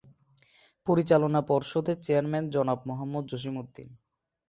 [0.87, 3.89] পরিচালনা পর্ষদের চেয়ারম্যান জনাব মোহাম্মদ জসিম উদ্দিন।